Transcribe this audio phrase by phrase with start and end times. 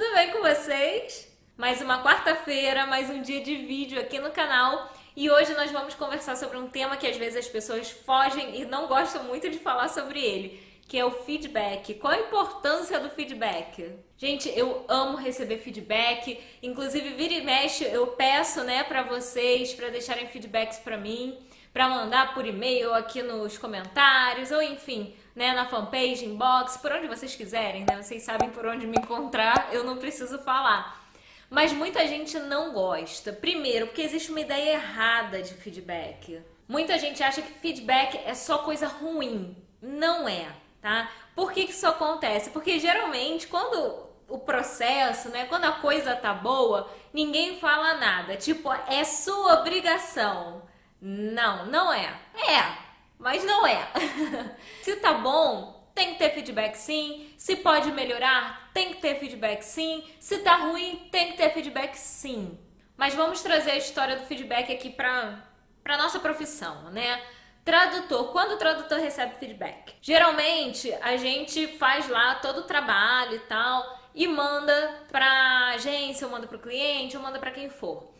[0.00, 1.28] tudo bem com vocês?
[1.58, 4.90] Mais uma quarta-feira, mais um dia de vídeo aqui no canal.
[5.14, 8.64] E hoje nós vamos conversar sobre um tema que às vezes as pessoas fogem e
[8.64, 10.58] não gostam muito de falar sobre ele,
[10.88, 11.92] que é o feedback.
[11.96, 13.92] Qual a importância do feedback?
[14.16, 16.40] Gente, eu amo receber feedback.
[16.62, 21.38] Inclusive, vira e mexe, eu peço, né, para vocês para deixarem feedbacks para mim,
[21.72, 27.06] para mandar por e-mail aqui nos comentários ou enfim, né, na fanpage, inbox, por onde
[27.06, 28.02] vocês quiserem, né?
[28.02, 31.00] Vocês sabem por onde me encontrar, eu não preciso falar.
[31.48, 33.32] Mas muita gente não gosta.
[33.32, 36.40] Primeiro, porque existe uma ideia errada de feedback.
[36.68, 39.56] Muita gente acha que feedback é só coisa ruim.
[39.82, 40.46] Não é,
[40.80, 41.10] tá?
[41.34, 42.50] Por que, que isso acontece?
[42.50, 48.36] Porque geralmente quando o processo, né, quando a coisa tá boa, ninguém fala nada.
[48.36, 50.62] Tipo, é sua obrigação.
[51.00, 52.06] Não, não é.
[52.34, 52.76] É,
[53.18, 53.88] mas não é.
[54.82, 57.32] Se tá bom, tem que ter feedback sim.
[57.36, 60.04] Se pode melhorar, tem que ter feedback sim.
[60.18, 62.58] Se tá ruim, tem que ter feedback sim.
[62.96, 65.46] Mas vamos trazer a história do feedback aqui para
[65.82, 67.22] para nossa profissão, né?
[67.64, 69.94] Tradutor, quando o tradutor recebe feedback?
[70.02, 76.32] Geralmente a gente faz lá todo o trabalho e tal e manda para agência, ou
[76.32, 78.10] manda para o cliente, ou manda para quem for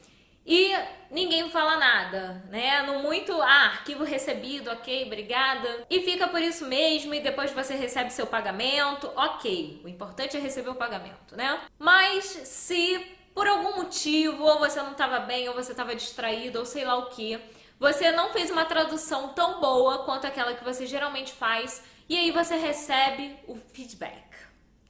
[0.45, 0.75] e
[1.11, 2.83] ninguém fala nada, né?
[2.83, 5.87] No muito, ah, arquivo recebido, ok, obrigada.
[5.89, 9.81] E fica por isso mesmo, e depois você recebe seu pagamento, ok.
[9.85, 11.61] O importante é receber o pagamento, né?
[11.79, 16.67] Mas se por algum motivo, ou você não estava bem, ou você estava distraído, ou
[16.67, 17.39] sei lá o que,
[17.79, 22.31] você não fez uma tradução tão boa quanto aquela que você geralmente faz, e aí
[22.31, 24.25] você recebe o feedback,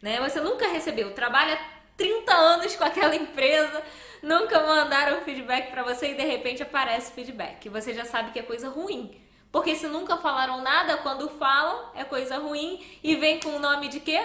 [0.03, 0.19] né?
[0.21, 1.59] Você nunca recebeu, trabalha
[2.01, 3.83] 30 anos com aquela empresa,
[4.23, 7.69] nunca mandaram feedback para você e de repente aparece feedback.
[7.69, 9.21] Você já sabe que é coisa ruim.
[9.53, 13.89] Porque se nunca falaram nada, quando falam, é coisa ruim e vem com o nome
[13.89, 14.19] de quê?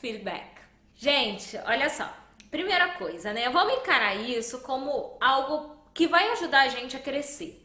[0.00, 0.62] Feedback.
[0.96, 2.08] Gente, olha só.
[2.50, 3.50] Primeira coisa, né?
[3.50, 7.62] Vamos encarar isso como algo que vai ajudar a gente a crescer.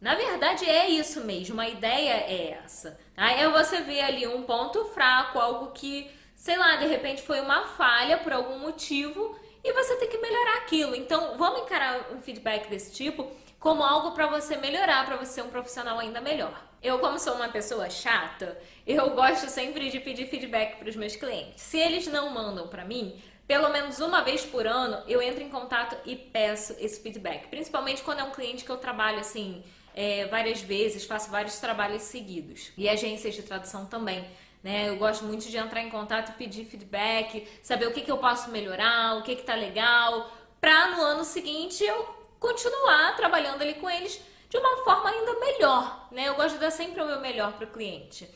[0.00, 2.98] Na verdade, é isso mesmo, a ideia é essa.
[3.14, 3.48] Aí tá?
[3.50, 6.10] você vê ali um ponto fraco, algo que
[6.44, 9.34] sei lá, de repente foi uma falha por algum motivo
[9.64, 10.94] e você tem que melhorar aquilo.
[10.94, 15.42] Então, vamos encarar um feedback desse tipo como algo para você melhorar, para você ser
[15.42, 16.62] um profissional ainda melhor.
[16.82, 21.16] Eu, como sou uma pessoa chata, eu gosto sempre de pedir feedback para os meus
[21.16, 21.62] clientes.
[21.62, 23.18] Se eles não mandam para mim,
[23.48, 27.48] pelo menos uma vez por ano eu entro em contato e peço esse feedback.
[27.48, 32.02] Principalmente quando é um cliente que eu trabalho assim é, várias vezes, faço vários trabalhos
[32.02, 32.70] seguidos.
[32.76, 34.28] E agências de tradução também.
[34.64, 34.88] Né?
[34.88, 38.16] Eu gosto muito de entrar em contato e pedir feedback, saber o que, que eu
[38.16, 42.08] posso melhorar, o que está legal, para no ano seguinte eu
[42.40, 46.08] continuar trabalhando ali com eles de uma forma ainda melhor.
[46.10, 46.28] Né?
[46.28, 48.26] Eu gosto de dar sempre o meu melhor para o cliente.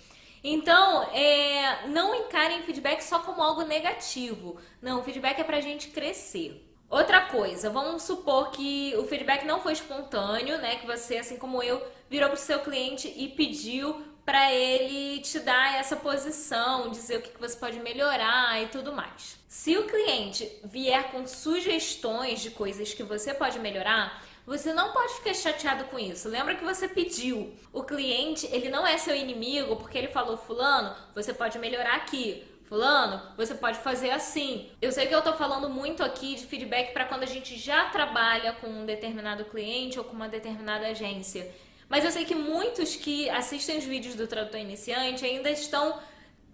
[0.44, 4.60] Então, é, não encarem feedback só como algo negativo.
[4.82, 6.64] Não, feedback é para a gente crescer.
[6.90, 10.76] Outra coisa, vamos supor que o feedback não foi espontâneo, né?
[10.76, 15.40] Que você, assim como eu, virou para o seu cliente e pediu para ele te
[15.40, 19.38] dar essa posição, dizer o que você pode melhorar e tudo mais.
[19.48, 25.14] Se o cliente vier com sugestões de coisas que você pode melhorar, você não pode
[25.14, 26.28] ficar chateado com isso.
[26.28, 27.56] Lembra que você pediu.
[27.72, 32.44] O cliente, ele não é seu inimigo porque ele falou fulano, você pode melhorar aqui.
[32.68, 34.70] Fulano, você pode fazer assim.
[34.82, 37.86] Eu sei que eu tô falando muito aqui de feedback para quando a gente já
[37.86, 41.50] trabalha com um determinado cliente ou com uma determinada agência.
[41.88, 45.98] Mas eu sei que muitos que assistem os vídeos do tradutor iniciante ainda estão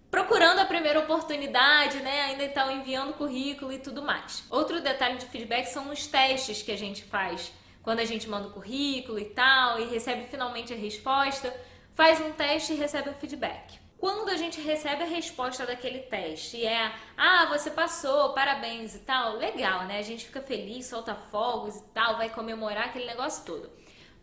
[0.09, 2.21] procurando a primeira oportunidade, né?
[2.23, 4.43] Ainda estão enviando currículo e tudo mais.
[4.49, 7.51] Outro detalhe de feedback são os testes que a gente faz
[7.85, 11.55] quando a gente manda o currículo e tal e recebe finalmente a resposta,
[11.93, 13.79] faz um teste e recebe o feedback.
[13.99, 18.99] Quando a gente recebe a resposta daquele teste e é, ah, você passou, parabéns e
[18.99, 19.99] tal, legal, né?
[19.99, 23.69] A gente fica feliz, solta fogos e tal, vai comemorar aquele negócio todo.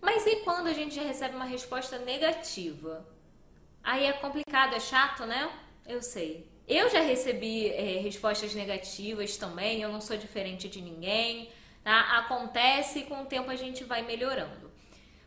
[0.03, 3.07] Mas e quando a gente recebe uma resposta negativa?
[3.85, 5.49] Aí é complicado, é chato, né?
[5.87, 6.51] Eu sei.
[6.67, 11.51] Eu já recebi é, respostas negativas também, eu não sou diferente de ninguém,
[11.85, 12.19] tá?
[12.19, 14.73] Acontece e com o tempo a gente vai melhorando.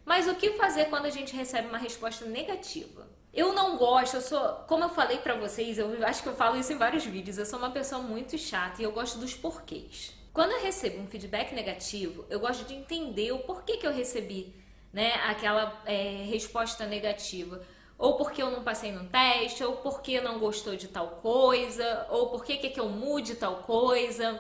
[0.04, 3.10] Mas o que fazer quando a gente recebe uma resposta negativa?
[3.34, 6.58] Eu não gosto, eu sou, como eu falei para vocês, eu acho que eu falo
[6.58, 10.14] isso em vários vídeos, eu sou uma pessoa muito chata e eu gosto dos porquês.
[10.34, 14.65] Quando eu recebo um feedback negativo, eu gosto de entender o porquê que eu recebi
[14.96, 17.62] né, aquela é, resposta negativa.
[17.98, 22.30] Ou porque eu não passei no teste, ou porque não gostou de tal coisa, ou
[22.30, 24.40] porque quer que eu mude tal coisa.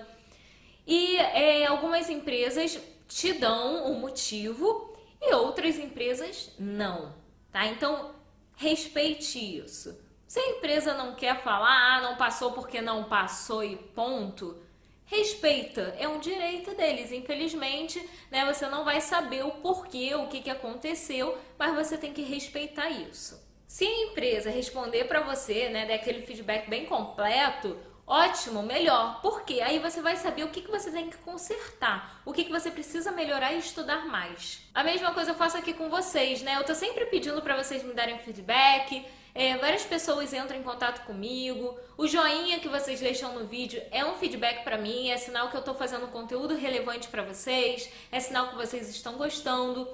[0.87, 7.13] E é, algumas empresas te dão o um motivo e outras empresas não,
[7.51, 7.65] tá?
[7.65, 8.15] Então,
[8.55, 9.99] respeite isso.
[10.25, 14.57] Se a empresa não quer falar, ah, não passou porque não passou e ponto,
[15.05, 17.11] respeita, é um direito deles.
[17.11, 22.13] Infelizmente, né, você não vai saber o porquê, o que, que aconteceu, mas você tem
[22.13, 23.43] que respeitar isso.
[23.67, 29.21] Se a empresa responder para você, né, der aquele feedback bem completo, ótimo, melhor.
[29.21, 32.51] Porque aí você vai saber o que, que você tem que consertar, o que, que
[32.51, 34.61] você precisa melhorar e estudar mais.
[34.73, 36.57] A mesma coisa eu faço aqui com vocês, né?
[36.57, 39.05] Eu tô sempre pedindo para vocês me darem feedback.
[39.33, 41.77] É, várias pessoas entram em contato comigo.
[41.97, 45.57] O joinha que vocês deixam no vídeo é um feedback para mim, é sinal que
[45.57, 49.85] eu tô fazendo conteúdo relevante para vocês, é sinal que vocês estão gostando.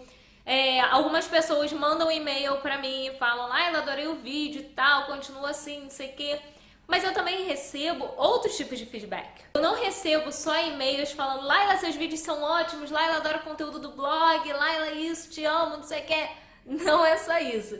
[0.45, 4.65] É, algumas pessoas mandam e-mail para mim e falam: Ah, eu adorei o vídeo e
[4.65, 6.39] tal, continua assim, não sei o quê.
[6.91, 9.45] Mas eu também recebo outros tipos de feedback.
[9.53, 13.79] Eu não recebo só e-mails falando: Laila, seus vídeos são ótimos, Laila adora o conteúdo
[13.79, 16.27] do blog, Laila, isso, te amo, não sei o quê.
[16.65, 17.79] Não é só isso.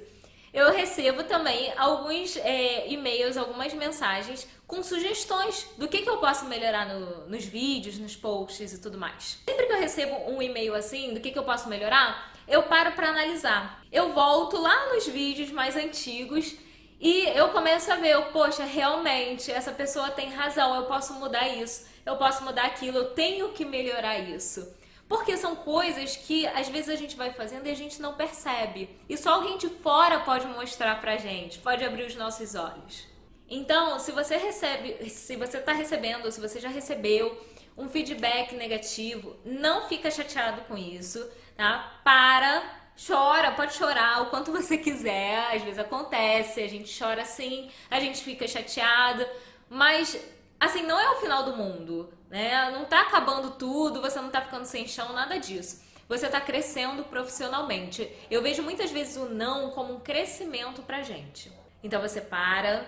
[0.54, 6.46] Eu recebo também alguns é, e-mails, algumas mensagens com sugestões do que, que eu posso
[6.46, 9.40] melhorar no, nos vídeos, nos posts e tudo mais.
[9.46, 12.94] Sempre que eu recebo um e-mail assim, do que, que eu posso melhorar, eu paro
[12.94, 13.84] para analisar.
[13.92, 16.56] Eu volto lá nos vídeos mais antigos
[17.02, 21.88] e eu começo a ver, poxa, realmente, essa pessoa tem razão, eu posso mudar isso,
[22.06, 24.72] eu posso mudar aquilo, eu tenho que melhorar isso.
[25.10, 28.88] Porque são coisas que às vezes a gente vai fazendo e a gente não percebe.
[29.10, 33.08] E só alguém de fora pode mostrar pra gente, pode abrir os nossos olhos.
[33.50, 37.46] Então, se você recebe, se você está recebendo, se você já recebeu
[37.76, 41.28] um feedback negativo, não fica chateado com isso,
[41.58, 42.00] tá?
[42.04, 47.72] Para Chora, pode chorar o quanto você quiser, às vezes acontece, a gente chora assim,
[47.90, 49.26] a gente fica chateado,
[49.70, 50.18] mas
[50.60, 52.70] assim, não é o final do mundo, né?
[52.72, 55.82] Não tá acabando tudo, você não tá ficando sem chão, nada disso.
[56.08, 58.12] Você tá crescendo profissionalmente.
[58.30, 61.52] Eu vejo muitas vezes o não como um crescimento pra gente.
[61.82, 62.86] Então você para,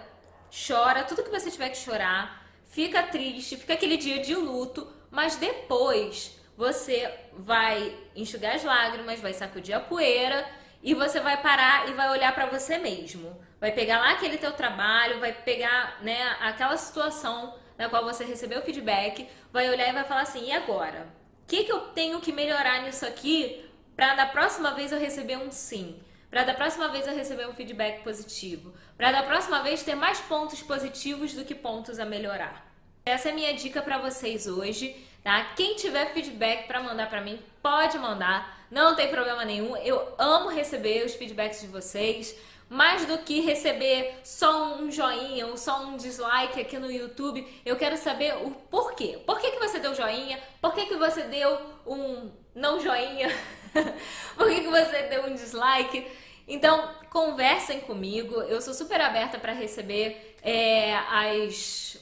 [0.52, 5.38] chora tudo que você tiver que chorar, fica triste, fica aquele dia de luto, mas
[5.38, 10.48] depois você vai enxugar as lágrimas, vai sacudir a poeira
[10.82, 13.40] e você vai parar e vai olhar para você mesmo.
[13.60, 18.62] Vai pegar lá aquele teu trabalho, vai pegar, né, aquela situação na qual você recebeu
[18.62, 21.08] feedback, vai olhar e vai falar assim: "E agora?
[21.44, 23.66] O que que eu tenho que melhorar nisso aqui
[23.96, 26.00] para da próxima vez eu receber um sim?"
[26.30, 30.20] Para da próxima vez eu receber um feedback positivo, para da próxima vez ter mais
[30.20, 32.74] pontos positivos do que pontos a melhorar.
[33.06, 35.54] Essa é a minha dica para vocês hoje tá?
[35.56, 39.75] Quem tiver feedback para mandar para mim, pode mandar, não tem problema nenhum.
[39.78, 42.36] Eu amo receber os feedbacks de vocês.
[42.70, 47.75] Mais do que receber só um joinha ou só um dislike aqui no YouTube, eu
[47.75, 49.20] quero saber o porquê.
[49.28, 50.40] Por que, que você deu joinha?
[50.60, 53.30] Por que, que você deu um não joinha?
[54.36, 56.08] Por que, que você deu um dislike?
[56.48, 58.42] Então, conversem comigo.
[58.42, 61.98] Eu sou super aberta para receber é, as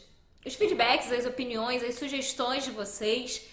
[0.45, 3.47] os feedbacks, as opiniões, as sugestões de vocês.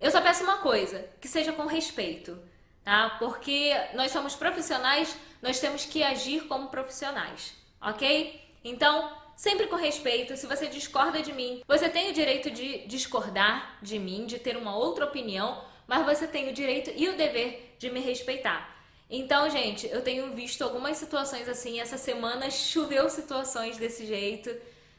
[0.00, 2.38] Eu só peço uma coisa, que seja com respeito,
[2.84, 3.16] tá?
[3.18, 8.40] Porque nós somos profissionais, nós temos que agir como profissionais, ok?
[8.62, 10.36] Então, sempre com respeito.
[10.36, 14.56] Se você discorda de mim, você tem o direito de discordar de mim, de ter
[14.56, 18.72] uma outra opinião, mas você tem o direito e o dever de me respeitar.
[19.08, 21.78] Então, gente, eu tenho visto algumas situações assim.
[21.78, 24.50] Essa semana choveu situações desse jeito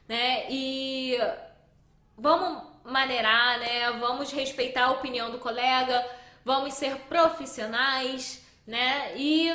[0.08, 0.46] né?
[0.50, 0.95] E
[2.18, 3.92] vamos maneirar, né?
[4.00, 6.06] Vamos respeitar a opinião do colega,
[6.44, 9.14] vamos ser profissionais, né?
[9.16, 9.50] E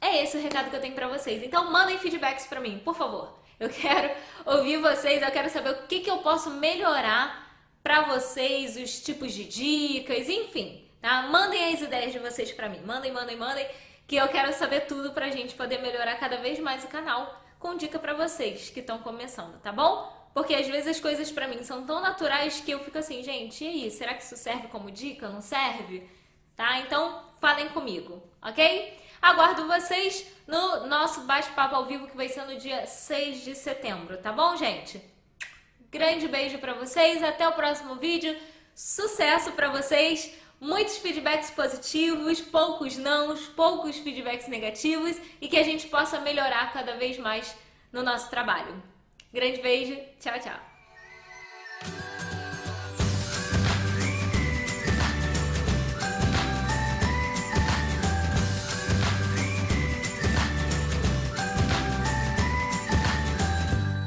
[0.00, 1.42] é esse o recado que eu tenho para vocês.
[1.42, 3.38] Então mandem feedbacks para mim, por favor.
[3.58, 4.14] Eu quero
[4.46, 7.48] ouvir vocês, eu quero saber o que, que eu posso melhorar
[7.82, 11.22] para vocês, os tipos de dicas, enfim, tá?
[11.22, 12.80] Mandem as ideias de vocês para mim.
[12.84, 13.66] Mandem, mandem, mandem,
[14.06, 17.76] que eu quero saber tudo pra gente poder melhorar cada vez mais o canal com
[17.76, 20.17] dica para vocês que estão começando, tá bom?
[20.34, 23.64] Porque às vezes as coisas para mim são tão naturais que eu fico assim, gente,
[23.64, 25.28] e aí, será que isso serve como dica?
[25.28, 26.08] Não serve?
[26.54, 26.78] Tá?
[26.78, 28.96] Então, falem comigo, ok?
[29.20, 34.16] Aguardo vocês no nosso bate-papo ao vivo que vai ser no dia 6 de setembro,
[34.18, 35.02] tá bom, gente?
[35.90, 38.36] Grande beijo para vocês, até o próximo vídeo.
[38.74, 40.36] Sucesso para vocês!
[40.60, 46.96] muitos feedbacks positivos, poucos nãos, poucos feedbacks negativos e que a gente possa melhorar cada
[46.96, 47.56] vez mais
[47.92, 48.82] no nosso trabalho.
[49.32, 52.17] Grande beijo, tchau, tchau.